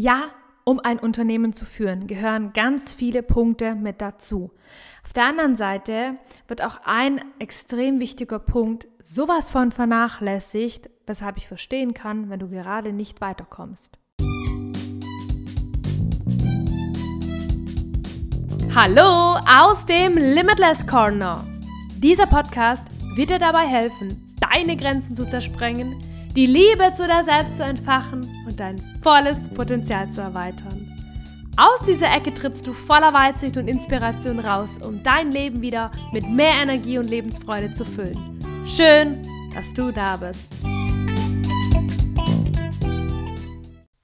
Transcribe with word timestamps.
Ja, 0.00 0.26
um 0.62 0.78
ein 0.78 1.00
Unternehmen 1.00 1.52
zu 1.52 1.64
führen, 1.64 2.06
gehören 2.06 2.52
ganz 2.52 2.94
viele 2.94 3.20
Punkte 3.20 3.74
mit 3.74 4.00
dazu. 4.00 4.52
Auf 5.04 5.12
der 5.12 5.24
anderen 5.24 5.56
Seite 5.56 6.14
wird 6.46 6.62
auch 6.62 6.78
ein 6.84 7.20
extrem 7.40 7.98
wichtiger 7.98 8.38
Punkt 8.38 8.86
sowas 9.02 9.50
von 9.50 9.72
vernachlässigt, 9.72 10.88
weshalb 11.08 11.36
ich 11.36 11.48
verstehen 11.48 11.94
kann, 11.94 12.30
wenn 12.30 12.38
du 12.38 12.48
gerade 12.48 12.92
nicht 12.92 13.20
weiterkommst. 13.20 13.98
Hallo 18.76 19.40
aus 19.52 19.84
dem 19.84 20.16
Limitless 20.16 20.86
Corner. 20.86 21.44
Dieser 21.96 22.28
Podcast 22.28 22.84
wird 23.16 23.30
dir 23.30 23.40
dabei 23.40 23.66
helfen, 23.66 24.32
deine 24.38 24.76
Grenzen 24.76 25.16
zu 25.16 25.26
zersprengen, 25.26 26.00
die 26.38 26.46
Liebe 26.46 26.92
zu 26.92 27.04
dir 27.08 27.24
selbst 27.24 27.56
zu 27.56 27.64
entfachen 27.64 28.22
und 28.46 28.60
dein 28.60 28.78
volles 29.00 29.48
Potenzial 29.48 30.08
zu 30.12 30.20
erweitern. 30.20 30.86
Aus 31.56 31.84
dieser 31.84 32.14
Ecke 32.14 32.32
trittst 32.32 32.64
du 32.64 32.72
voller 32.72 33.12
Weitsicht 33.12 33.56
und 33.56 33.66
Inspiration 33.66 34.38
raus, 34.38 34.78
um 34.80 35.02
dein 35.02 35.32
Leben 35.32 35.62
wieder 35.62 35.90
mit 36.12 36.22
mehr 36.30 36.52
Energie 36.62 36.96
und 36.98 37.10
Lebensfreude 37.10 37.72
zu 37.72 37.84
füllen. 37.84 38.38
Schön, 38.64 39.26
dass 39.52 39.74
du 39.74 39.90
da 39.90 40.16
bist. 40.18 40.52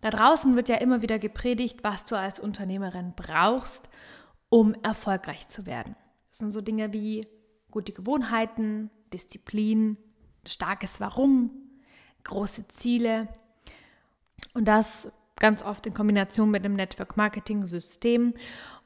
Da 0.01 0.11
draußen 0.11 0.57
wird 0.57 0.69
ja 0.69 0.79
immer 0.79 1.03
wieder 1.03 1.21
gepredigt, 1.21 1.85
was 1.85 2.05
du 2.05 2.19
als 2.19 2.41
Unternehmerin 2.41 3.13
brauchst, 3.15 3.89
um 4.49 4.75
erfolgreich 4.83 5.47
zu 5.47 5.67
werden. 5.67 5.95
Das 6.31 6.39
sind 6.39 6.51
so 6.51 6.61
Dinge 6.61 6.93
wie 6.93 7.29
gute 7.71 7.93
Gewohnheiten, 7.93 8.91
Disziplin, 9.13 9.99
starkes 10.45 10.99
Warum, 10.99 11.64
große 12.25 12.69
Ziele 12.69 13.29
und 14.55 14.67
das 14.67 15.13
ganz 15.39 15.63
oft 15.63 15.87
in 15.87 15.95
Kombination 15.95 16.51
mit 16.51 16.65
einem 16.65 16.75
Network-Marketing-System 16.75 18.35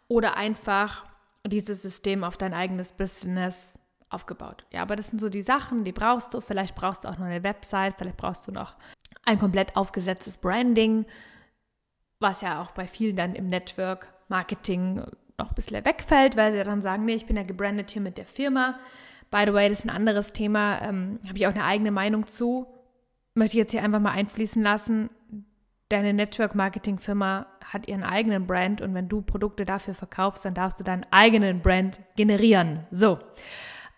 oder 0.08 0.36
einfach 0.36 1.04
dieses 1.46 1.82
System 1.82 2.24
auf 2.24 2.36
dein 2.36 2.54
eigenes 2.54 2.92
Business 2.92 3.78
aufgebaut. 4.10 4.64
Ja, 4.72 4.82
aber 4.82 4.96
das 4.96 5.10
sind 5.10 5.20
so 5.20 5.28
die 5.28 5.42
Sachen, 5.42 5.84
die 5.84 5.92
brauchst 5.92 6.34
du. 6.34 6.40
Vielleicht 6.40 6.74
brauchst 6.74 7.04
du 7.04 7.08
auch 7.08 7.18
noch 7.18 7.26
eine 7.26 7.42
Website, 7.42 7.94
vielleicht 7.96 8.16
brauchst 8.16 8.46
du 8.48 8.52
noch 8.52 8.74
ein 9.24 9.38
komplett 9.38 9.76
aufgesetztes 9.76 10.38
Branding, 10.38 11.04
was 12.18 12.40
ja 12.40 12.62
auch 12.62 12.70
bei 12.72 12.86
vielen 12.86 13.16
dann 13.16 13.34
im 13.34 13.48
Network 13.48 14.12
Marketing 14.28 15.02
noch 15.38 15.50
ein 15.50 15.54
bisschen 15.54 15.84
wegfällt, 15.84 16.36
weil 16.36 16.52
sie 16.52 16.64
dann 16.64 16.82
sagen, 16.82 17.04
nee, 17.04 17.14
ich 17.14 17.26
bin 17.26 17.36
ja 17.36 17.42
gebrandet 17.42 17.90
hier 17.90 18.02
mit 18.02 18.18
der 18.18 18.24
Firma. 18.24 18.78
By 19.30 19.44
the 19.46 19.52
way, 19.52 19.68
das 19.68 19.80
ist 19.80 19.84
ein 19.84 19.90
anderes 19.90 20.32
Thema, 20.32 20.80
ähm, 20.82 21.20
habe 21.28 21.36
ich 21.36 21.46
auch 21.46 21.52
eine 21.52 21.64
eigene 21.64 21.90
Meinung 21.90 22.26
zu. 22.26 22.66
Möchte 23.38 23.56
ich 23.56 23.60
jetzt 23.60 23.70
hier 23.70 23.84
einfach 23.84 24.00
mal 24.00 24.10
einfließen 24.10 24.60
lassen. 24.62 25.10
Deine 25.88 26.12
Network-Marketing-Firma 26.12 27.46
hat 27.64 27.86
ihren 27.86 28.02
eigenen 28.02 28.48
Brand 28.48 28.80
und 28.80 28.94
wenn 28.94 29.08
du 29.08 29.22
Produkte 29.22 29.64
dafür 29.64 29.94
verkaufst, 29.94 30.44
dann 30.44 30.54
darfst 30.54 30.80
du 30.80 30.84
deinen 30.84 31.06
eigenen 31.12 31.60
Brand 31.60 32.00
generieren. 32.16 32.84
So. 32.90 33.20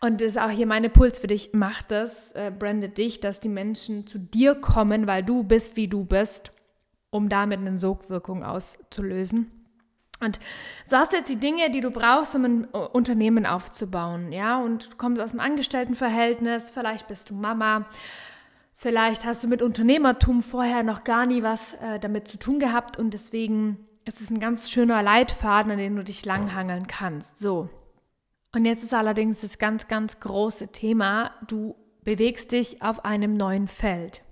Und 0.02 0.20
das 0.20 0.32
ist 0.32 0.40
auch 0.40 0.50
hier 0.50 0.66
mein 0.66 0.84
Impuls 0.84 1.18
für 1.18 1.26
dich. 1.26 1.50
Mach 1.54 1.80
das, 1.82 2.32
äh, 2.32 2.52
brande 2.56 2.90
dich, 2.90 3.20
dass 3.20 3.40
die 3.40 3.48
Menschen 3.48 4.06
zu 4.06 4.18
dir 4.18 4.54
kommen, 4.54 5.06
weil 5.06 5.22
du 5.22 5.42
bist, 5.42 5.76
wie 5.76 5.88
du 5.88 6.04
bist, 6.04 6.52
um 7.08 7.30
damit 7.30 7.60
eine 7.60 7.78
Sogwirkung 7.78 8.44
auszulösen. 8.44 9.50
Und 10.22 10.38
so 10.84 10.98
hast 10.98 11.12
du 11.12 11.16
jetzt 11.16 11.30
die 11.30 11.36
Dinge, 11.36 11.70
die 11.70 11.80
du 11.80 11.90
brauchst, 11.90 12.34
um 12.34 12.44
ein 12.44 12.64
Unternehmen 12.66 13.46
aufzubauen, 13.46 14.32
ja, 14.32 14.60
und 14.60 14.92
du 14.92 14.96
kommst 14.98 15.20
aus 15.20 15.30
einem 15.30 15.40
Angestelltenverhältnis, 15.40 16.70
vielleicht 16.70 17.08
bist 17.08 17.30
du 17.30 17.34
Mama, 17.34 17.86
vielleicht 18.80 19.26
hast 19.26 19.44
du 19.44 19.48
mit 19.48 19.60
Unternehmertum 19.60 20.42
vorher 20.42 20.82
noch 20.82 21.04
gar 21.04 21.26
nie 21.26 21.42
was 21.42 21.74
äh, 21.74 22.00
damit 22.00 22.26
zu 22.26 22.38
tun 22.38 22.58
gehabt 22.58 22.98
und 22.98 23.12
deswegen 23.12 23.86
ist 24.06 24.22
es 24.22 24.30
ein 24.30 24.40
ganz 24.40 24.70
schöner 24.70 25.02
Leitfaden, 25.02 25.70
an 25.70 25.78
dem 25.78 25.96
du 25.96 26.02
dich 26.02 26.24
langhangeln 26.24 26.86
kannst. 26.86 27.38
So. 27.38 27.68
Und 28.54 28.64
jetzt 28.64 28.82
ist 28.82 28.94
allerdings 28.94 29.42
das 29.42 29.58
ganz, 29.58 29.86
ganz 29.86 30.18
große 30.18 30.68
Thema, 30.68 31.32
du 31.46 31.76
bewegst 32.04 32.52
dich 32.52 32.80
auf 32.80 33.04
einem 33.04 33.36
neuen 33.36 33.68
Feld. 33.68 34.22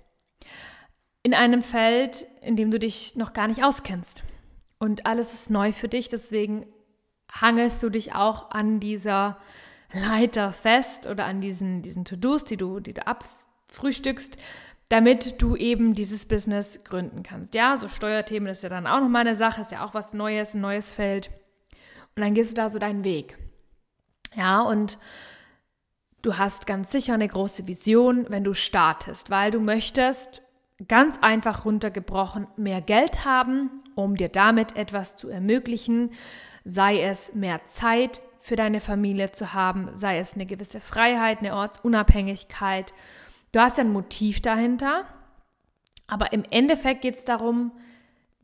In 1.21 1.35
einem 1.35 1.61
Feld, 1.61 2.25
in 2.41 2.55
dem 2.55 2.71
du 2.71 2.79
dich 2.79 3.15
noch 3.15 3.33
gar 3.33 3.47
nicht 3.47 3.63
auskennst 3.63 4.23
und 4.79 5.05
alles 5.05 5.31
ist 5.31 5.51
neu 5.51 5.71
für 5.71 5.89
dich, 5.89 6.09
deswegen 6.09 6.65
hangelst 7.31 7.83
du 7.83 7.91
dich 7.91 8.15
auch 8.15 8.49
an 8.49 8.79
dieser 8.79 9.37
Leiter 9.93 10.53
fest 10.53 11.05
oder 11.05 11.25
an 11.25 11.39
diesen, 11.39 11.83
diesen 11.83 12.03
To-Dos, 12.03 12.45
die 12.45 12.57
du, 12.57 12.79
die 12.79 12.93
du 12.93 13.05
abfrühstückst, 13.69 14.37
damit 14.89 15.41
du 15.41 15.55
eben 15.55 15.93
dieses 15.93 16.25
Business 16.25 16.83
gründen 16.83 17.23
kannst. 17.23 17.53
Ja, 17.53 17.77
so 17.77 17.87
Steuerthemen 17.87 18.49
ist 18.49 18.63
ja 18.63 18.69
dann 18.69 18.87
auch 18.87 18.99
nochmal 18.99 19.21
eine 19.21 19.35
Sache, 19.35 19.61
ist 19.61 19.71
ja 19.71 19.85
auch 19.85 19.93
was 19.93 20.13
Neues, 20.13 20.55
ein 20.55 20.61
neues 20.61 20.91
Feld. 20.91 21.29
Und 22.15 22.23
dann 22.23 22.33
gehst 22.33 22.51
du 22.51 22.55
da 22.55 22.69
so 22.69 22.79
deinen 22.79 23.03
Weg. 23.03 23.37
Ja, 24.35 24.61
und 24.61 24.97
du 26.21 26.37
hast 26.37 26.65
ganz 26.65 26.91
sicher 26.91 27.13
eine 27.13 27.27
große 27.27 27.67
Vision, 27.67 28.25
wenn 28.29 28.43
du 28.43 28.53
startest, 28.53 29.29
weil 29.29 29.51
du 29.51 29.59
möchtest 29.59 30.41
ganz 30.87 31.19
einfach 31.21 31.65
runtergebrochen 31.65 32.47
mehr 32.57 32.81
Geld 32.81 33.25
haben, 33.25 33.69
um 33.95 34.15
dir 34.15 34.29
damit 34.29 34.75
etwas 34.75 35.15
zu 35.15 35.29
ermöglichen, 35.29 36.11
sei 36.63 37.01
es 37.01 37.35
mehr 37.35 37.65
Zeit 37.65 38.21
für 38.39 38.55
deine 38.55 38.79
Familie 38.79 39.31
zu 39.31 39.53
haben, 39.53 39.89
sei 39.93 40.19
es 40.19 40.33
eine 40.33 40.45
gewisse 40.45 40.79
Freiheit, 40.79 41.39
eine 41.39 41.53
Ortsunabhängigkeit. 41.53 42.93
Du 43.51 43.59
hast 43.59 43.77
ja 43.77 43.83
ein 43.83 43.91
Motiv 43.91 44.41
dahinter, 44.41 45.05
aber 46.07 46.33
im 46.33 46.43
Endeffekt 46.49 47.01
geht 47.01 47.15
es 47.15 47.25
darum, 47.25 47.71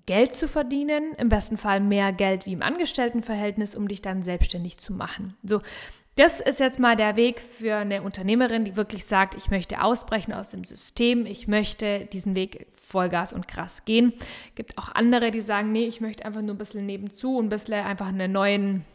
Geld 0.06 0.36
zu 0.36 0.48
verdienen, 0.48 1.14
im 1.18 1.30
besten 1.30 1.58
Fall 1.58 1.80
mehr 1.80 2.14
Geld 2.14 2.46
wie 2.46 2.54
im 2.54 2.62
Angestelltenverhältnis, 2.62 3.76
um 3.76 3.88
dich 3.88 4.02
dann 4.02 4.22
selbstständig 4.22 4.78
zu 4.78 4.94
machen. 4.94 5.36
So, 5.44 5.62
das 6.16 6.40
ist 6.40 6.60
jetzt 6.60 6.80
mal 6.80 6.96
der 6.96 7.16
Weg 7.18 7.42
für 7.42 7.76
eine 7.76 8.02
Unternehmerin, 8.02 8.64
die 8.64 8.76
wirklich 8.76 9.06
sagt, 9.06 9.36
ich 9.36 9.50
möchte 9.50 9.82
ausbrechen 9.82 10.32
aus 10.32 10.52
dem 10.52 10.64
System, 10.64 11.26
ich 11.26 11.48
möchte 11.48 12.06
diesen 12.06 12.36
Weg 12.36 12.68
Vollgas 12.80 13.34
und 13.34 13.48
krass 13.48 13.84
gehen. 13.84 14.14
Gibt 14.54 14.78
auch 14.78 14.94
andere, 14.94 15.32
die 15.32 15.42
sagen, 15.42 15.72
nee, 15.72 15.86
ich 15.86 16.02
möchte 16.02 16.24
einfach 16.24 16.42
nur 16.42 16.56
ein 16.56 16.60
bisschen 16.60 16.86
nebenzu 16.86 17.38
und 17.38 17.48
ein 17.48 17.50
bisschen 17.50 17.84
einfach 17.84 18.08
einen 18.08 18.32
neuen 18.32 18.86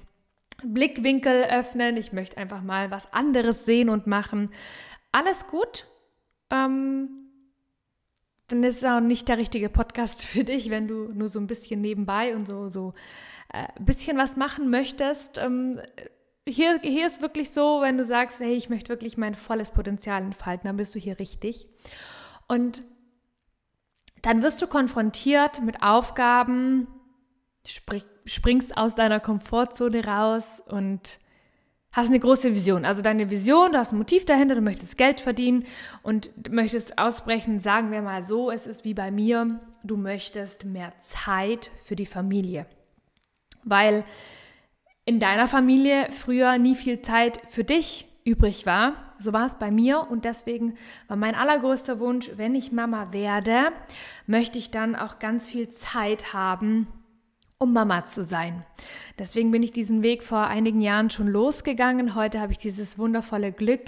Blickwinkel 0.65 1.45
öffnen. 1.51 1.97
Ich 1.97 2.13
möchte 2.13 2.39
einfach 2.39 2.63
mal 2.63 2.91
was 2.91 3.13
anderes 3.13 3.65
sehen 3.65 3.91
und 3.91 4.07
machen. 4.07 4.51
Alles 5.13 5.47
gut. 5.47 5.90
Ähm, 6.51 7.09
dann 8.49 8.65
ist 8.65 8.79
es 8.79 8.85
auch 8.85 9.01
nicht 9.01 9.29
der 9.29 9.39
richtige 9.39 9.69
Podcast 9.69 10.23
für 10.27 10.45
dich, 10.45 10.71
wenn 10.71 10.89
du 10.89 11.09
nur 11.13 11.29
so 11.29 11.39
ein 11.39 11.47
bisschen 11.47 11.81
nebenbei 11.81 12.35
und 12.35 12.47
so, 12.47 12.69
so 12.69 12.95
äh, 13.53 13.67
ein 13.77 13.85
bisschen 13.85 14.17
was 14.17 14.37
machen 14.37 14.71
möchtest. 14.71 15.39
Ähm, 15.39 15.81
hier, 16.49 16.81
hier 16.83 17.07
ist 17.07 17.23
wirklich 17.23 17.51
so, 17.51 17.81
wenn 17.81 17.97
du 17.97 18.05
sagst, 18.05 18.41
hey, 18.41 18.55
ich 18.55 18.71
möchte 18.71 18.89
wirklich 18.89 19.17
mein 19.17 19.35
volles 19.35 19.71
Potenzial 19.71 20.23
entfalten, 20.23 20.67
dann 20.67 20.77
bist 20.77 20.95
du 20.95 20.99
hier 20.99 21.19
richtig. 21.19 21.69
Und 22.49 22.83
dann 24.23 24.43
wirst 24.43 24.61
du 24.61 24.67
konfrontiert 24.67 25.63
mit 25.63 25.83
Aufgaben, 25.83 26.89
springst 28.25 28.77
aus 28.77 28.95
deiner 28.95 29.21
Komfortzone 29.21 30.05
raus 30.05 30.61
und 30.67 31.20
hast 31.93 32.09
eine 32.09 32.21
große 32.21 32.55
Vision. 32.55 32.85
Also 32.85 33.03
deine 33.03 33.31
Vision, 33.31 33.73
du 33.73 33.79
hast 33.79 33.93
ein 33.93 33.99
Motiv 33.99 34.25
dahinter, 34.25 34.55
du 34.55 34.61
möchtest 34.61 34.97
Geld 34.97 35.21
verdienen 35.21 35.65
und 36.03 36.31
möchtest 36.51 36.99
ausbrechen, 36.99 37.59
sagen 37.59 37.91
wir 37.91 38.03
mal 38.03 38.23
so, 38.23 38.51
es 38.51 38.67
ist 38.67 38.85
wie 38.85 38.95
bei 38.95 39.11
mir, 39.11 39.61
du 39.83 39.97
möchtest 39.97 40.65
mehr 40.65 40.93
Zeit 41.01 41.71
für 41.83 41.97
die 41.97 42.07
Familie. 42.07 42.67
Weil 43.65 44.05
in 45.05 45.19
deiner 45.19 45.49
Familie 45.49 46.07
früher 46.11 46.59
nie 46.59 46.77
viel 46.77 47.03
Zeit 47.03 47.41
für 47.49 47.65
dich 47.65 48.07
übrig 48.25 48.67
war. 48.67 48.95
So 49.19 49.33
war 49.33 49.47
es 49.47 49.57
bei 49.57 49.71
mir 49.71 50.07
und 50.09 50.25
deswegen 50.25 50.75
war 51.09 51.17
mein 51.17 51.35
allergrößter 51.35 51.99
Wunsch, 51.99 52.31
wenn 52.37 52.55
ich 52.55 52.73
Mama 52.73 53.13
werde, 53.13 53.73
möchte 54.27 54.59
ich 54.59 54.71
dann 54.71 54.95
auch 54.95 55.19
ganz 55.19 55.51
viel 55.51 55.69
Zeit 55.69 56.33
haben, 56.33 56.87
um 57.61 57.75
Mama 57.75 58.07
zu 58.07 58.25
sein. 58.25 58.65
Deswegen 59.19 59.51
bin 59.51 59.63
ich 59.63 59.71
diesen 59.71 60.03
Weg 60.03 60.23
vor 60.23 60.47
einigen 60.47 60.81
Jahren 60.81 61.11
schon 61.11 61.29
losgegangen. 61.29 62.15
Heute 62.15 62.41
habe 62.41 62.53
ich 62.53 62.59
dieses 62.59 62.99
wundervolle 62.99 63.53
Glück, 63.53 63.83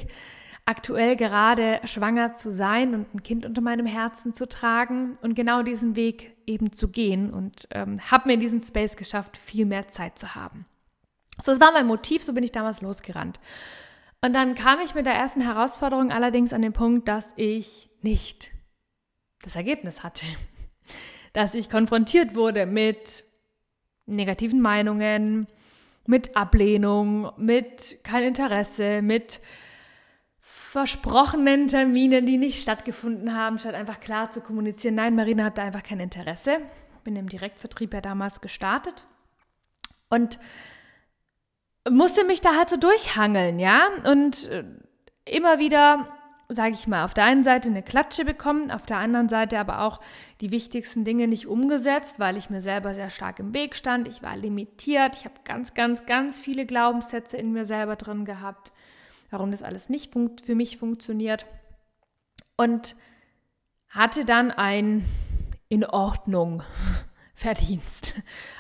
aktuell 0.66 1.16
gerade 1.16 1.80
schwanger 1.84 2.34
zu 2.34 2.52
sein 2.52 2.94
und 2.94 3.14
ein 3.14 3.22
Kind 3.22 3.46
unter 3.46 3.62
meinem 3.62 3.86
Herzen 3.86 4.34
zu 4.34 4.46
tragen 4.46 5.16
und 5.22 5.34
genau 5.34 5.62
diesen 5.62 5.96
Weg 5.96 6.36
eben 6.46 6.72
zu 6.72 6.88
gehen 6.88 7.32
und 7.32 7.66
ähm, 7.70 7.98
habe 8.10 8.28
mir 8.28 8.36
diesen 8.36 8.60
Space 8.60 8.94
geschafft, 8.94 9.38
viel 9.38 9.64
mehr 9.64 9.88
Zeit 9.88 10.18
zu 10.18 10.34
haben. 10.34 10.66
So, 11.40 11.50
es 11.50 11.60
war 11.60 11.72
mein 11.72 11.86
Motiv, 11.86 12.22
so 12.22 12.34
bin 12.34 12.44
ich 12.44 12.52
damals 12.52 12.82
losgerannt. 12.82 13.40
Und 14.20 14.34
dann 14.34 14.54
kam 14.54 14.80
ich 14.80 14.94
mit 14.94 15.06
der 15.06 15.14
ersten 15.14 15.40
Herausforderung 15.40 16.12
allerdings 16.12 16.52
an 16.52 16.60
den 16.60 16.74
Punkt, 16.74 17.08
dass 17.08 17.32
ich 17.36 17.88
nicht 18.02 18.50
das 19.42 19.56
Ergebnis 19.56 20.02
hatte. 20.02 20.26
Dass 21.32 21.54
ich 21.54 21.70
konfrontiert 21.70 22.34
wurde 22.34 22.66
mit 22.66 23.24
negativen 24.16 24.60
Meinungen, 24.60 25.46
mit 26.06 26.36
Ablehnung, 26.36 27.32
mit 27.36 27.98
kein 28.02 28.24
Interesse, 28.24 29.02
mit 29.02 29.40
versprochenen 30.40 31.68
Terminen, 31.68 32.26
die 32.26 32.38
nicht 32.38 32.62
stattgefunden 32.62 33.36
haben, 33.36 33.58
statt 33.58 33.74
einfach 33.74 34.00
klar 34.00 34.30
zu 34.30 34.40
kommunizieren, 34.40 34.96
nein, 34.96 35.14
Marina 35.14 35.44
hat 35.44 35.58
da 35.58 35.62
einfach 35.62 35.82
kein 35.82 36.00
Interesse. 36.00 36.58
bin 37.04 37.16
im 37.16 37.28
Direktvertrieb 37.28 37.94
ja 37.94 38.00
damals 38.00 38.40
gestartet 38.40 39.04
und 40.08 40.38
musste 41.88 42.24
mich 42.24 42.40
da 42.40 42.56
halt 42.56 42.70
so 42.70 42.76
durchhangeln, 42.76 43.58
ja, 43.58 43.88
und 44.04 44.48
äh, 44.48 44.64
immer 45.24 45.58
wieder, 45.58 46.08
sage 46.54 46.74
ich 46.74 46.86
mal, 46.86 47.04
auf 47.04 47.14
der 47.14 47.24
einen 47.24 47.44
Seite 47.44 47.68
eine 47.68 47.82
Klatsche 47.82 48.24
bekommen, 48.24 48.70
auf 48.70 48.86
der 48.86 48.98
anderen 48.98 49.28
Seite 49.28 49.58
aber 49.58 49.82
auch 49.82 50.00
die 50.40 50.50
wichtigsten 50.50 51.04
Dinge 51.04 51.28
nicht 51.28 51.46
umgesetzt, 51.46 52.18
weil 52.18 52.36
ich 52.36 52.50
mir 52.50 52.60
selber 52.60 52.94
sehr 52.94 53.10
stark 53.10 53.38
im 53.38 53.54
Weg 53.54 53.76
stand. 53.76 54.08
Ich 54.08 54.22
war 54.22 54.36
limitiert, 54.36 55.16
ich 55.16 55.24
habe 55.24 55.34
ganz, 55.44 55.74
ganz, 55.74 56.06
ganz 56.06 56.38
viele 56.38 56.66
Glaubenssätze 56.66 57.36
in 57.36 57.52
mir 57.52 57.66
selber 57.66 57.96
drin 57.96 58.24
gehabt, 58.24 58.72
warum 59.30 59.50
das 59.50 59.62
alles 59.62 59.88
nicht 59.88 60.12
für 60.44 60.54
mich 60.54 60.76
funktioniert. 60.76 61.46
Und 62.56 62.96
hatte 63.88 64.24
dann 64.24 64.50
ein 64.50 65.04
in 65.68 65.84
Ordnung 65.84 66.62
Verdienst. 67.34 68.14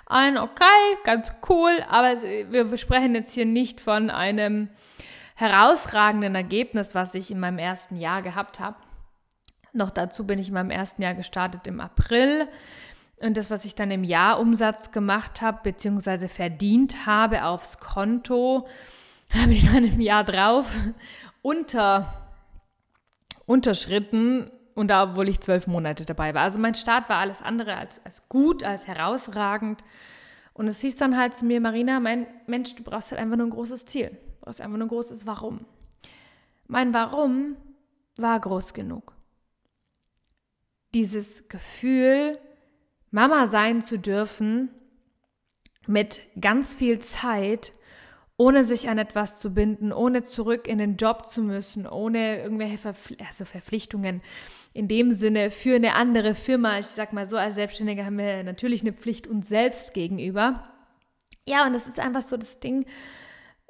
Ein 0.06 0.38
okay, 0.38 0.64
ganz 1.04 1.32
cool, 1.48 1.84
aber 1.88 2.20
wir 2.20 2.76
sprechen 2.76 3.14
jetzt 3.14 3.32
hier 3.32 3.46
nicht 3.46 3.80
von 3.80 4.10
einem 4.10 4.70
herausragenden 5.34 6.34
Ergebnis, 6.34 6.94
was 6.94 7.14
ich 7.14 7.30
in 7.30 7.40
meinem 7.40 7.58
ersten 7.58 7.96
Jahr 7.96 8.22
gehabt 8.22 8.60
habe. 8.60 8.76
Noch 9.72 9.90
dazu 9.90 10.26
bin 10.26 10.38
ich 10.38 10.48
in 10.48 10.54
meinem 10.54 10.70
ersten 10.70 11.02
Jahr 11.02 11.14
gestartet 11.14 11.66
im 11.66 11.80
April. 11.80 12.46
Und 13.20 13.36
das, 13.36 13.50
was 13.50 13.64
ich 13.64 13.74
dann 13.74 13.90
im 13.90 14.04
Jahr 14.04 14.40
Umsatz 14.40 14.90
gemacht 14.90 15.40
habe, 15.42 15.60
beziehungsweise 15.62 16.28
verdient 16.28 17.06
habe 17.06 17.44
aufs 17.44 17.78
Konto, 17.78 18.66
habe 19.42 19.52
ich 19.52 19.70
dann 19.72 19.84
im 19.84 20.00
Jahr 20.00 20.24
drauf 20.24 20.76
unter, 21.40 22.30
unterschritten 23.46 24.46
und 24.74 24.88
da, 24.88 25.04
obwohl 25.04 25.28
ich 25.28 25.40
zwölf 25.40 25.66
Monate 25.66 26.04
dabei 26.04 26.34
war. 26.34 26.42
Also 26.42 26.58
mein 26.58 26.74
Start 26.74 27.08
war 27.08 27.18
alles 27.18 27.42
andere 27.42 27.76
als, 27.76 28.04
als 28.04 28.28
gut, 28.28 28.64
als 28.64 28.86
herausragend. 28.86 29.82
Und 30.54 30.66
es 30.66 30.80
hieß 30.80 30.96
dann 30.96 31.16
halt 31.16 31.34
zu 31.34 31.44
mir, 31.44 31.60
Marina, 31.60 32.00
mein 32.00 32.26
Mensch, 32.46 32.74
du 32.74 32.82
brauchst 32.82 33.10
halt 33.10 33.20
einfach 33.20 33.36
nur 33.36 33.46
ein 33.46 33.50
großes 33.50 33.86
Ziel. 33.86 34.18
Brauchst 34.42 34.60
einfach 34.60 34.76
nur 34.76 34.86
ein 34.86 34.90
großes 34.90 35.24
Warum. 35.24 35.64
Mein 36.66 36.92
Warum 36.92 37.56
war 38.18 38.38
groß 38.38 38.74
genug. 38.74 39.14
Dieses 40.94 41.48
Gefühl, 41.48 42.38
Mama 43.10 43.46
sein 43.46 43.80
zu 43.80 43.98
dürfen, 43.98 44.70
mit 45.86 46.20
ganz 46.40 46.74
viel 46.74 46.98
Zeit, 46.98 47.72
ohne 48.36 48.64
sich 48.64 48.88
an 48.88 48.98
etwas 48.98 49.38
zu 49.38 49.54
binden, 49.54 49.92
ohne 49.92 50.24
zurück 50.24 50.66
in 50.66 50.78
den 50.78 50.96
Job 50.96 51.28
zu 51.28 51.42
müssen, 51.42 51.86
ohne 51.86 52.42
irgendwelche 52.42 52.78
Verpfl 52.78 53.16
also 53.24 53.44
Verpflichtungen 53.44 54.22
in 54.74 54.88
dem 54.88 55.12
Sinne 55.12 55.50
für 55.50 55.76
eine 55.76 55.94
andere 55.94 56.34
Firma. 56.34 56.80
Ich 56.80 56.86
sag 56.86 57.12
mal 57.12 57.28
so, 57.28 57.36
als 57.36 57.54
Selbstständige 57.54 58.04
haben 58.04 58.18
wir 58.18 58.42
natürlich 58.42 58.80
eine 58.80 58.92
Pflicht 58.92 59.28
uns 59.28 59.48
selbst 59.48 59.94
gegenüber. 59.94 60.64
Ja, 61.46 61.66
und 61.66 61.74
das 61.74 61.86
ist 61.86 62.00
einfach 62.00 62.22
so 62.22 62.36
das 62.36 62.58
Ding, 62.58 62.84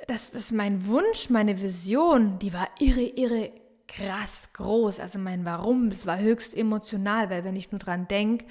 das 0.07 0.51
mein 0.51 0.87
Wunsch, 0.87 1.31
meine 1.31 1.61
Vision, 1.61 2.39
die 2.39 2.53
war 2.53 2.69
irre, 2.79 3.03
irre 3.03 3.51
krass 3.89 4.51
groß. 4.53 5.01
Also 5.01 5.19
mein 5.19 5.45
Warum, 5.45 5.89
es 5.89 6.07
war 6.07 6.19
höchst 6.19 6.57
emotional, 6.57 7.31
weil 7.31 7.45
wenn 7.45 7.57
ich 7.57 7.71
nur 7.71 7.79
dran 7.79 8.09
denke, 8.09 8.47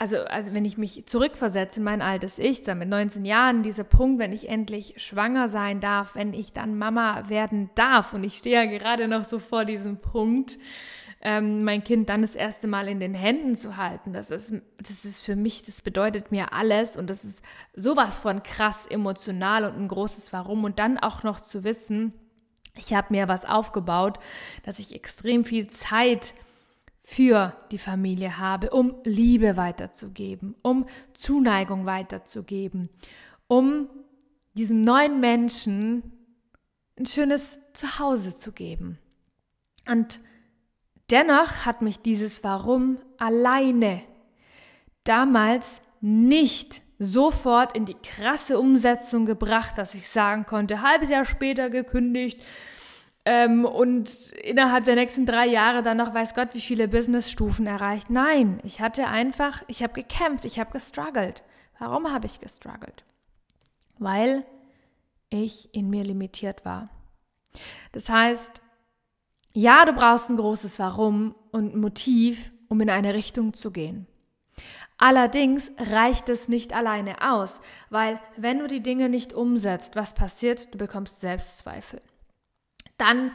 also, 0.00 0.18
also 0.18 0.54
wenn 0.54 0.64
ich 0.64 0.78
mich 0.78 1.06
zurückversetze 1.06 1.80
in 1.80 1.84
mein 1.84 2.02
altes 2.02 2.38
Ich, 2.38 2.62
dann 2.62 2.78
mit 2.78 2.88
19 2.88 3.24
Jahren, 3.24 3.64
dieser 3.64 3.82
Punkt, 3.82 4.20
wenn 4.20 4.32
ich 4.32 4.48
endlich 4.48 4.94
schwanger 4.98 5.48
sein 5.48 5.80
darf, 5.80 6.14
wenn 6.14 6.32
ich 6.34 6.52
dann 6.52 6.78
Mama 6.78 7.28
werden 7.28 7.70
darf, 7.74 8.12
und 8.12 8.22
ich 8.22 8.38
stehe 8.38 8.64
ja 8.64 8.64
gerade 8.66 9.08
noch 9.08 9.24
so 9.24 9.40
vor 9.40 9.64
diesem 9.64 10.00
Punkt, 10.00 10.56
ähm, 11.20 11.64
mein 11.64 11.82
Kind 11.82 12.08
dann 12.08 12.22
das 12.22 12.36
erste 12.36 12.68
Mal 12.68 12.88
in 12.88 13.00
den 13.00 13.14
Händen 13.14 13.56
zu 13.56 13.76
halten, 13.76 14.12
das 14.12 14.30
ist, 14.30 14.52
das 14.78 15.04
ist 15.04 15.22
für 15.22 15.36
mich, 15.36 15.64
das 15.64 15.82
bedeutet 15.82 16.30
mir 16.30 16.52
alles 16.52 16.96
und 16.96 17.10
das 17.10 17.24
ist 17.24 17.44
sowas 17.74 18.18
von 18.18 18.42
krass 18.42 18.86
emotional 18.86 19.64
und 19.64 19.76
ein 19.76 19.88
großes 19.88 20.32
Warum 20.32 20.64
und 20.64 20.78
dann 20.78 20.98
auch 20.98 21.22
noch 21.22 21.40
zu 21.40 21.64
wissen, 21.64 22.12
ich 22.76 22.94
habe 22.94 23.08
mir 23.10 23.26
was 23.28 23.44
aufgebaut, 23.44 24.18
dass 24.62 24.78
ich 24.78 24.94
extrem 24.94 25.44
viel 25.44 25.68
Zeit 25.68 26.34
für 26.98 27.56
die 27.72 27.78
Familie 27.78 28.38
habe, 28.38 28.70
um 28.70 28.96
Liebe 29.04 29.56
weiterzugeben, 29.56 30.54
um 30.62 30.86
Zuneigung 31.14 31.86
weiterzugeben, 31.86 32.88
um 33.46 33.88
diesem 34.54 34.80
neuen 34.82 35.18
Menschen 35.20 36.12
ein 36.98 37.06
schönes 37.06 37.58
Zuhause 37.72 38.36
zu 38.36 38.52
geben. 38.52 38.98
Und 39.88 40.20
dennoch 41.10 41.66
hat 41.66 41.82
mich 41.82 42.00
dieses 42.00 42.44
Warum 42.44 42.98
alleine 43.18 44.02
damals 45.04 45.80
nicht 46.00 46.82
sofort 46.98 47.76
in 47.76 47.84
die 47.84 47.94
krasse 47.94 48.58
Umsetzung 48.58 49.24
gebracht, 49.24 49.78
dass 49.78 49.94
ich 49.94 50.08
sagen 50.08 50.46
konnte, 50.46 50.82
halbes 50.82 51.10
Jahr 51.10 51.24
später 51.24 51.70
gekündigt, 51.70 52.40
ähm, 53.30 53.66
und 53.66 54.30
innerhalb 54.42 54.86
der 54.86 54.94
nächsten 54.94 55.26
drei 55.26 55.46
Jahre 55.46 55.82
dann 55.82 55.98
noch 55.98 56.14
weiß 56.14 56.32
Gott, 56.32 56.54
wie 56.54 56.62
viele 56.62 56.88
Businessstufen 56.88 57.66
erreicht. 57.66 58.08
Nein, 58.08 58.58
ich 58.64 58.80
hatte 58.80 59.06
einfach, 59.06 59.62
ich 59.66 59.82
habe 59.82 59.92
gekämpft, 59.92 60.46
ich 60.46 60.58
habe 60.58 60.70
gestruggelt. 60.70 61.44
Warum 61.78 62.10
habe 62.10 62.26
ich 62.26 62.40
gestruggelt? 62.40 63.04
Weil 63.98 64.46
ich 65.28 65.68
in 65.74 65.90
mir 65.90 66.04
limitiert 66.04 66.64
war. 66.64 66.88
Das 67.92 68.08
heißt, 68.08 68.62
ja, 69.58 69.84
du 69.84 69.92
brauchst 69.92 70.30
ein 70.30 70.36
großes 70.36 70.78
Warum 70.78 71.34
und 71.50 71.74
ein 71.74 71.80
Motiv, 71.80 72.52
um 72.68 72.80
in 72.80 72.90
eine 72.90 73.14
Richtung 73.14 73.54
zu 73.54 73.70
gehen. 73.70 74.06
Allerdings 74.98 75.70
reicht 75.78 76.28
es 76.28 76.48
nicht 76.48 76.74
alleine 76.74 77.30
aus, 77.32 77.60
weil 77.88 78.20
wenn 78.36 78.58
du 78.58 78.66
die 78.66 78.82
Dinge 78.82 79.08
nicht 79.08 79.32
umsetzt, 79.32 79.94
was 79.94 80.12
passiert? 80.12 80.74
Du 80.74 80.78
bekommst 80.78 81.20
Selbstzweifel 81.20 82.00
dann 82.98 83.32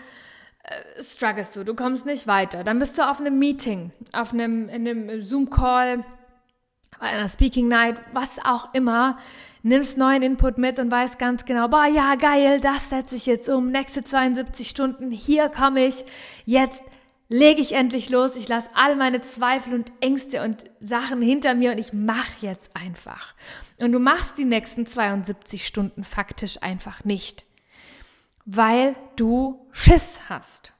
äh, 0.63 1.01
strugglest 1.01 1.55
du, 1.55 1.63
du 1.63 1.73
kommst 1.73 2.05
nicht 2.05 2.27
weiter. 2.27 2.63
Dann 2.63 2.79
bist 2.79 2.97
du 2.97 3.09
auf 3.09 3.19
einem 3.19 3.39
Meeting, 3.39 3.91
auf 4.11 4.33
einem, 4.33 4.69
in 4.69 4.87
einem 4.87 5.21
Zoom-Call, 5.23 6.05
bei 6.99 7.07
einer 7.07 7.29
Speaking 7.29 7.67
Night, 7.67 7.95
was 8.11 8.39
auch 8.43 8.73
immer, 8.73 9.17
nimmst 9.61 9.97
neuen 9.97 10.21
Input 10.21 10.57
mit 10.57 10.79
und 10.79 10.91
weißt 10.91 11.19
ganz 11.19 11.45
genau, 11.45 11.67
boah, 11.67 11.85
ja, 11.85 12.15
geil, 12.15 12.59
das 12.59 12.89
setze 12.89 13.15
ich 13.15 13.25
jetzt 13.25 13.49
um, 13.49 13.71
nächste 13.71 14.03
72 14.03 14.69
Stunden, 14.69 15.11
hier 15.11 15.49
komme 15.49 15.85
ich, 15.85 16.03
jetzt 16.45 16.83
lege 17.29 17.61
ich 17.61 17.73
endlich 17.73 18.09
los, 18.09 18.35
ich 18.35 18.47
lasse 18.47 18.69
all 18.73 18.95
meine 18.95 19.21
Zweifel 19.21 19.73
und 19.73 19.91
Ängste 20.01 20.43
und 20.43 20.65
Sachen 20.81 21.21
hinter 21.21 21.55
mir 21.55 21.71
und 21.71 21.77
ich 21.77 21.93
mache 21.93 22.33
jetzt 22.41 22.75
einfach. 22.75 23.33
Und 23.79 23.91
du 23.91 23.99
machst 23.99 24.37
die 24.37 24.45
nächsten 24.45 24.85
72 24.85 25.65
Stunden 25.65 26.03
faktisch 26.03 26.61
einfach 26.61 27.03
nicht 27.05 27.45
weil 28.45 28.95
du 29.15 29.67
Schiss 29.71 30.21
hast. 30.29 30.72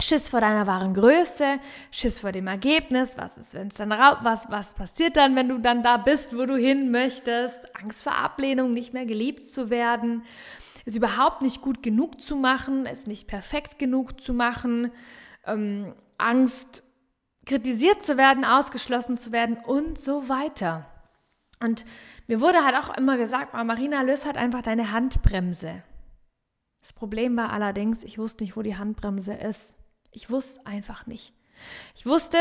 Schiss 0.00 0.28
vor 0.28 0.42
deiner 0.42 0.66
wahren 0.66 0.92
Größe, 0.92 1.58
Schiss 1.90 2.20
vor 2.20 2.32
dem 2.32 2.46
Ergebnis, 2.46 3.16
was 3.16 3.38
ist, 3.38 3.54
wenn 3.54 3.68
es 3.68 3.76
dann 3.76 3.90
was, 3.90 4.50
was 4.50 4.74
passiert 4.74 5.16
dann, 5.16 5.36
wenn 5.36 5.48
du 5.48 5.58
dann 5.58 5.82
da 5.82 5.96
bist, 5.96 6.36
wo 6.36 6.44
du 6.44 6.56
hin 6.56 6.90
möchtest, 6.90 7.74
Angst 7.74 8.02
vor 8.02 8.14
Ablehnung, 8.14 8.72
nicht 8.72 8.92
mehr 8.92 9.06
geliebt 9.06 9.46
zu 9.46 9.70
werden, 9.70 10.22
es 10.84 10.96
überhaupt 10.96 11.40
nicht 11.40 11.62
gut 11.62 11.82
genug 11.82 12.20
zu 12.20 12.36
machen, 12.36 12.84
es 12.84 13.06
nicht 13.06 13.26
perfekt 13.26 13.78
genug 13.78 14.20
zu 14.20 14.34
machen, 14.34 14.92
ähm, 15.46 15.94
Angst, 16.18 16.82
kritisiert 17.46 18.02
zu 18.02 18.18
werden, 18.18 18.44
ausgeschlossen 18.44 19.16
zu 19.16 19.32
werden 19.32 19.56
und 19.56 19.98
so 19.98 20.28
weiter. 20.28 20.86
Und 21.62 21.86
mir 22.26 22.40
wurde 22.40 22.64
halt 22.64 22.76
auch 22.76 22.96
immer 22.96 23.16
gesagt, 23.16 23.54
Marina, 23.54 24.02
löse 24.02 24.26
halt 24.26 24.36
einfach 24.36 24.62
deine 24.62 24.92
Handbremse. 24.92 25.82
Das 26.80 26.92
Problem 26.92 27.36
war 27.36 27.50
allerdings, 27.50 28.04
ich 28.04 28.18
wusste 28.18 28.44
nicht, 28.44 28.56
wo 28.56 28.62
die 28.62 28.76
Handbremse 28.76 29.32
ist. 29.32 29.76
Ich 30.12 30.30
wusste 30.30 30.66
einfach 30.66 31.06
nicht. 31.06 31.32
Ich 31.94 32.06
wusste, 32.06 32.38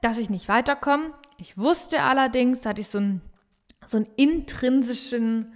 dass 0.00 0.18
ich 0.18 0.30
nicht 0.30 0.48
weiterkomme. 0.48 1.12
Ich 1.38 1.58
wusste 1.58 2.02
allerdings, 2.02 2.64
hatte 2.64 2.80
ich 2.80 2.88
so 2.88 2.98
einen, 2.98 3.20
so 3.86 3.98
einen 3.98 4.06
intrinsischen 4.16 5.52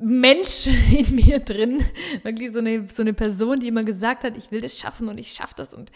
Mensch 0.00 0.66
in 0.92 1.14
mir 1.14 1.40
drin, 1.40 1.84
wirklich 2.22 2.52
so 2.52 2.58
eine, 2.58 2.88
so 2.90 3.02
eine 3.02 3.14
Person, 3.14 3.60
die 3.60 3.68
immer 3.68 3.84
gesagt 3.84 4.24
hat, 4.24 4.36
ich 4.36 4.50
will 4.50 4.60
das 4.60 4.78
schaffen 4.78 5.08
und 5.08 5.18
ich 5.18 5.32
schaffe 5.32 5.54
das 5.56 5.74
und 5.74 5.90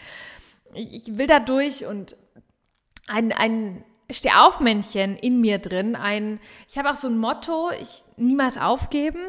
ich 0.73 1.17
will 1.17 1.27
da 1.27 1.39
durch 1.39 1.85
und 1.85 2.15
ein, 3.07 3.31
ein 3.31 3.83
Steh-auf-Männchen 4.09 5.17
in 5.17 5.39
mir 5.39 5.59
drin. 5.59 5.95
Ein, 5.95 6.39
ich 6.67 6.77
habe 6.77 6.89
auch 6.89 6.95
so 6.95 7.07
ein 7.07 7.17
Motto, 7.17 7.69
ich 7.79 8.03
niemals 8.17 8.57
aufgeben. 8.57 9.19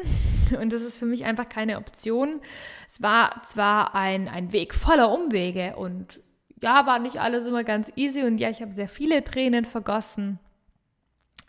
Und 0.59 0.71
das 0.71 0.83
ist 0.83 0.97
für 0.97 1.05
mich 1.05 1.25
einfach 1.25 1.49
keine 1.49 1.77
Option. 1.77 2.41
Es 2.87 3.01
war 3.01 3.41
zwar 3.43 3.95
ein, 3.95 4.27
ein 4.27 4.51
Weg 4.51 4.73
voller 4.73 5.11
Umwege 5.11 5.75
und 5.75 6.21
ja, 6.61 6.85
war 6.85 6.99
nicht 6.99 7.19
alles 7.19 7.45
immer 7.45 7.63
ganz 7.63 7.91
easy 7.95 8.23
und 8.23 8.37
ja, 8.37 8.49
ich 8.49 8.61
habe 8.61 8.73
sehr 8.73 8.87
viele 8.87 9.23
Tränen 9.23 9.65
vergossen. 9.65 10.39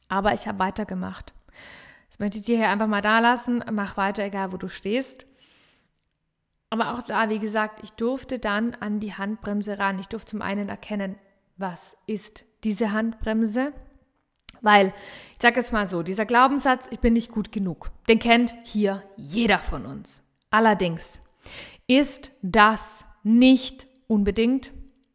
Aber 0.09 0.33
ich 0.35 0.47
habe 0.47 0.59
weitergemacht. 0.59 1.33
Das 2.11 2.19
möchte 2.19 2.39
ich 2.39 2.45
dir 2.45 2.57
hier 2.57 2.69
einfach 2.69 2.87
mal 2.87 3.03
da 3.03 3.19
lassen. 3.19 3.65
Mach 3.73 3.97
weiter, 3.97 4.25
egal 4.25 4.53
wo 4.53 4.57
du 4.57 4.69
stehst. 4.69 5.27
Aber 6.71 6.93
auch 6.93 7.03
da, 7.03 7.29
wie 7.31 7.39
gesagt, 7.39 7.81
ich 7.83 7.93
durfte 7.93 8.39
dann 8.39 8.75
an 8.75 9.01
die 9.01 9.15
Handbremse 9.15 9.79
ran. 9.79 9.99
Ich 9.99 10.09
durfte 10.09 10.33
zum 10.33 10.43
einen 10.43 10.69
erkennen, 10.69 11.17
was 11.57 11.97
ist 12.07 12.45
diese 12.65 12.93
Handbremse? 12.93 13.73
Weil, 14.61 14.93
ich 15.33 15.43
sage 15.43 15.61
jetzt 15.61 15.73
mal 15.73 15.87
so, 15.89 16.03
dieser 16.03 16.27
Glaubenssatz, 16.27 16.89
ich 16.91 17.01
bin 17.01 17.13
nicht 17.13 17.33
gut 17.33 17.53
genug, 17.53 17.91
den 18.09 18.19
kennt 18.19 18.55
hier 18.65 19.03
jeder 19.17 19.59
von 19.59 19.87
uns. 19.87 20.23
Allerdings 20.51 21.21
ist 21.87 22.31
das 22.43 23.05
nicht 23.23 23.87
unbedingt 24.07 24.73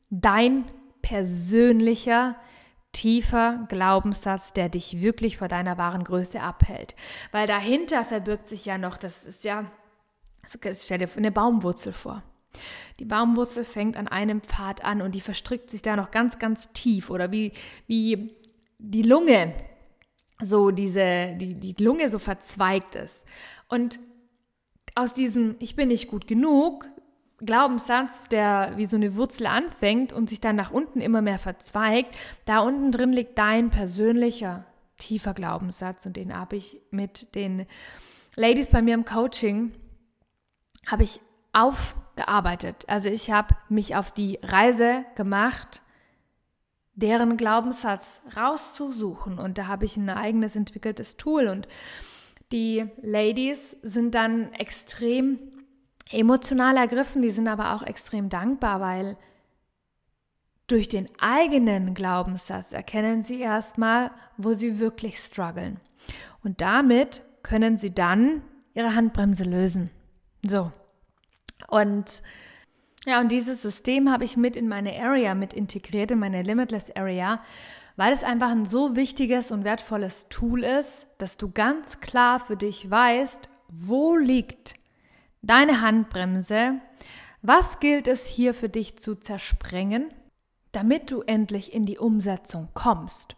dein 0.09 0.65
persönlicher 1.01 2.35
tiefer 2.91 3.65
Glaubenssatz, 3.69 4.53
der 4.53 4.69
dich 4.69 5.01
wirklich 5.01 5.37
vor 5.37 5.47
deiner 5.47 5.77
wahren 5.77 6.03
Größe 6.03 6.41
abhält. 6.41 6.95
Weil 7.31 7.47
dahinter 7.47 8.03
verbirgt 8.03 8.47
sich 8.47 8.65
ja 8.65 8.77
noch, 8.77 8.97
das 8.97 9.25
ist 9.25 9.43
ja, 9.43 9.71
stell 10.45 10.97
dir 10.97 11.09
eine 11.15 11.31
Baumwurzel 11.31 11.93
vor. 11.93 12.23
Die 12.99 13.05
Baumwurzel 13.05 13.63
fängt 13.63 13.95
an 13.95 14.09
einem 14.09 14.41
Pfad 14.41 14.83
an 14.83 15.01
und 15.01 15.15
die 15.15 15.21
verstrickt 15.21 15.69
sich 15.69 15.81
da 15.81 15.95
noch 15.95 16.11
ganz, 16.11 16.37
ganz 16.37 16.73
tief 16.73 17.09
oder 17.09 17.31
wie, 17.31 17.53
wie 17.87 18.35
die 18.81 19.03
Lunge, 19.03 19.53
so 20.41 20.71
diese, 20.71 21.35
die, 21.37 21.53
die 21.55 21.83
Lunge 21.83 22.09
so 22.09 22.19
verzweigt 22.19 22.95
ist. 22.95 23.25
Und 23.69 23.99
aus 24.95 25.13
diesem 25.13 25.55
Ich 25.59 25.75
bin 25.75 25.89
nicht 25.89 26.09
gut 26.09 26.27
genug 26.27 26.87
Glaubenssatz, 27.37 28.27
der 28.27 28.73
wie 28.75 28.85
so 28.85 28.97
eine 28.97 29.15
Wurzel 29.15 29.47
anfängt 29.47 30.13
und 30.13 30.29
sich 30.29 30.41
dann 30.41 30.55
nach 30.55 30.71
unten 30.71 31.01
immer 31.01 31.21
mehr 31.21 31.39
verzweigt, 31.39 32.15
da 32.45 32.59
unten 32.59 32.91
drin 32.91 33.13
liegt 33.13 33.37
dein 33.37 33.69
persönlicher 33.69 34.65
tiefer 34.97 35.33
Glaubenssatz 35.33 36.05
und 36.05 36.15
den 36.17 36.37
habe 36.37 36.57
ich 36.57 36.79
mit 36.91 37.33
den 37.33 37.65
Ladies 38.35 38.69
bei 38.69 38.81
mir 38.81 38.93
im 38.93 39.05
Coaching 39.05 39.73
habe 40.85 41.03
ich 41.03 41.19
aufgearbeitet. 41.53 42.85
Also 42.87 43.09
ich 43.09 43.31
habe 43.31 43.55
mich 43.69 43.95
auf 43.95 44.11
die 44.11 44.39
Reise 44.43 45.05
gemacht, 45.15 45.81
deren 46.93 47.37
Glaubenssatz 47.37 48.21
rauszusuchen 48.35 49.39
und 49.39 49.57
da 49.57 49.67
habe 49.67 49.85
ich 49.85 49.97
ein 49.97 50.09
eigenes 50.09 50.55
entwickeltes 50.55 51.17
Tool 51.17 51.47
und 51.47 51.67
die 52.51 52.85
Ladies 53.01 53.77
sind 53.81 54.13
dann 54.13 54.51
extrem 54.53 55.39
emotional 56.11 56.75
ergriffen, 56.75 57.21
die 57.21 57.31
sind 57.31 57.47
aber 57.47 57.73
auch 57.73 57.83
extrem 57.83 58.27
dankbar, 58.27 58.81
weil 58.81 59.17
durch 60.67 60.89
den 60.89 61.09
eigenen 61.19 61.93
Glaubenssatz 61.93 62.73
erkennen 62.73 63.23
sie 63.23 63.39
erstmal, 63.39 64.11
wo 64.37 64.53
sie 64.53 64.79
wirklich 64.79 65.19
strugglen. 65.19 65.79
Und 66.43 66.61
damit 66.61 67.21
können 67.43 67.77
sie 67.77 67.93
dann 67.93 68.41
ihre 68.73 68.95
Handbremse 68.95 69.43
lösen. 69.43 69.89
So. 70.45 70.71
Und 71.67 72.21
ja, 73.05 73.19
und 73.19 73.31
dieses 73.31 73.61
System 73.61 74.11
habe 74.11 74.25
ich 74.25 74.37
mit 74.37 74.55
in 74.55 74.67
meine 74.67 75.01
Area 75.01 75.33
mit 75.33 75.53
integriert, 75.53 76.11
in 76.11 76.19
meine 76.19 76.43
Limitless 76.43 76.95
Area, 76.95 77.41
weil 77.95 78.13
es 78.13 78.23
einfach 78.23 78.51
ein 78.51 78.65
so 78.65 78.95
wichtiges 78.95 79.51
und 79.51 79.63
wertvolles 79.63 80.27
Tool 80.29 80.63
ist, 80.63 81.07
dass 81.17 81.37
du 81.37 81.51
ganz 81.51 81.99
klar 81.99 82.39
für 82.39 82.55
dich 82.55 82.89
weißt, 82.89 83.49
wo 83.69 84.15
liegt 84.15 84.75
deine 85.41 85.81
Handbremse, 85.81 86.79
was 87.41 87.79
gilt 87.79 88.07
es 88.07 88.27
hier 88.27 88.53
für 88.53 88.69
dich 88.69 88.97
zu 88.99 89.15
zersprengen, 89.15 90.13
damit 90.71 91.11
du 91.11 91.21
endlich 91.21 91.73
in 91.73 91.85
die 91.85 91.97
Umsetzung 91.97 92.69
kommst. 92.73 93.35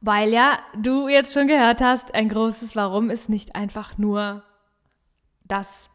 Weil 0.00 0.30
ja, 0.32 0.58
du 0.76 1.08
jetzt 1.08 1.32
schon 1.32 1.46
gehört 1.46 1.80
hast, 1.80 2.14
ein 2.14 2.28
großes 2.28 2.74
Warum 2.74 3.10
ist 3.10 3.28
nicht 3.28 3.54
einfach 3.54 3.96
nur 3.96 4.42
das 5.44 5.88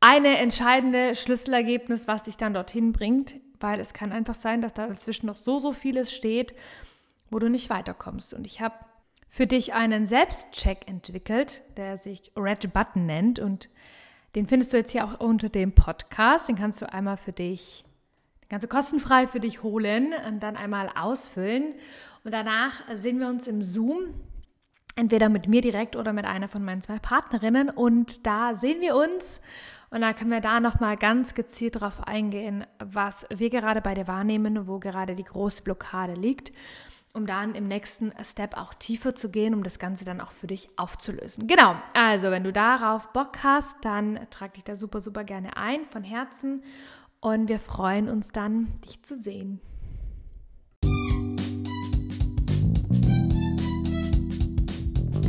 eine 0.00 0.38
entscheidende 0.38 1.14
Schlüsselergebnis, 1.14 2.06
was 2.06 2.24
dich 2.24 2.36
dann 2.36 2.54
dorthin 2.54 2.92
bringt, 2.92 3.34
weil 3.60 3.80
es 3.80 3.94
kann 3.94 4.12
einfach 4.12 4.34
sein, 4.34 4.60
dass 4.60 4.74
da 4.74 4.86
dazwischen 4.86 5.26
noch 5.26 5.36
so, 5.36 5.58
so 5.58 5.72
vieles 5.72 6.14
steht, 6.14 6.54
wo 7.30 7.38
du 7.38 7.48
nicht 7.48 7.70
weiterkommst. 7.70 8.34
Und 8.34 8.46
ich 8.46 8.60
habe 8.60 8.74
für 9.28 9.46
dich 9.46 9.74
einen 9.74 10.06
Selbstcheck 10.06 10.88
entwickelt, 10.88 11.62
der 11.76 11.96
sich 11.96 12.32
Red 12.36 12.72
Button 12.72 13.06
nennt 13.06 13.38
und 13.38 13.68
den 14.34 14.46
findest 14.46 14.72
du 14.72 14.76
jetzt 14.76 14.90
hier 14.90 15.04
auch 15.04 15.18
unter 15.18 15.48
dem 15.48 15.72
Podcast. 15.72 16.48
Den 16.48 16.56
kannst 16.56 16.82
du 16.82 16.92
einmal 16.92 17.16
für 17.16 17.32
dich, 17.32 17.84
ganz 18.50 18.68
kostenfrei 18.68 19.26
für 19.26 19.40
dich 19.40 19.62
holen 19.62 20.12
und 20.28 20.42
dann 20.42 20.56
einmal 20.56 20.90
ausfüllen. 20.94 21.74
Und 22.22 22.34
danach 22.34 22.82
sehen 22.92 23.18
wir 23.18 23.28
uns 23.28 23.46
im 23.46 23.62
Zoom 23.62 24.14
entweder 24.96 25.28
mit 25.28 25.46
mir 25.46 25.60
direkt 25.60 25.94
oder 25.94 26.12
mit 26.12 26.24
einer 26.24 26.48
von 26.48 26.64
meinen 26.64 26.82
zwei 26.82 26.98
Partnerinnen 26.98 27.68
und 27.70 28.26
da 28.26 28.56
sehen 28.56 28.80
wir 28.80 28.96
uns 28.96 29.40
und 29.90 30.00
dann 30.00 30.16
können 30.16 30.30
wir 30.30 30.40
da 30.40 30.58
nochmal 30.58 30.96
ganz 30.96 31.34
gezielt 31.34 31.76
darauf 31.76 32.02
eingehen, 32.08 32.66
was 32.84 33.26
wir 33.34 33.50
gerade 33.50 33.80
bei 33.80 33.94
dir 33.94 34.08
wahrnehmen, 34.08 34.66
wo 34.66 34.78
gerade 34.78 35.14
die 35.14 35.24
große 35.24 35.62
Blockade 35.62 36.14
liegt, 36.14 36.50
um 37.12 37.26
dann 37.26 37.54
im 37.54 37.66
nächsten 37.66 38.12
Step 38.22 38.56
auch 38.56 38.74
tiefer 38.74 39.14
zu 39.14 39.30
gehen, 39.30 39.54
um 39.54 39.62
das 39.62 39.78
Ganze 39.78 40.04
dann 40.04 40.20
auch 40.20 40.32
für 40.32 40.46
dich 40.46 40.70
aufzulösen. 40.76 41.46
Genau, 41.46 41.76
also 41.92 42.30
wenn 42.30 42.44
du 42.44 42.52
darauf 42.52 43.12
Bock 43.12 43.38
hast, 43.42 43.76
dann 43.82 44.18
trag 44.30 44.54
dich 44.54 44.64
da 44.64 44.76
super, 44.76 45.00
super 45.00 45.24
gerne 45.24 45.56
ein 45.56 45.86
von 45.86 46.04
Herzen 46.04 46.62
und 47.20 47.48
wir 47.48 47.58
freuen 47.58 48.08
uns 48.08 48.32
dann, 48.32 48.72
dich 48.84 49.02
zu 49.02 49.14
sehen. 49.14 49.60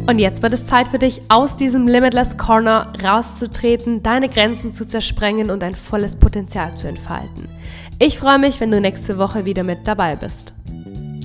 Und 0.10 0.20
jetzt 0.20 0.42
wird 0.42 0.54
es 0.54 0.66
Zeit 0.66 0.88
für 0.88 1.00
dich, 1.00 1.22
aus 1.28 1.58
diesem 1.58 1.86
Limitless 1.86 2.38
Corner 2.38 2.94
rauszutreten, 3.04 4.04
deine 4.04 4.30
Grenzen 4.30 4.72
zu 4.72 4.88
zersprengen 4.88 5.52
und 5.52 5.62
dein 5.62 5.76
volles 5.76 6.16
Potenzial 6.16 6.76
zu 6.78 6.88
entfalten. 6.88 7.50
Ich 8.00 8.18
freue 8.18 8.40
mich, 8.40 8.62
wenn 8.62 8.72
du 8.72 8.80
nächste 8.80 9.18
Woche 9.18 9.44
wieder 9.44 9.64
mit 9.64 9.86
dabei 9.86 10.16
bist. 10.16 10.54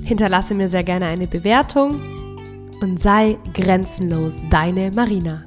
Hinterlasse 0.03 0.55
mir 0.55 0.69
sehr 0.69 0.83
gerne 0.83 1.07
eine 1.07 1.29
Bewertung 1.29 2.03
und 2.81 3.01
sei 3.01 3.39
grenzenlos 3.55 4.35
deine 4.51 4.91
Marina. 4.91 5.45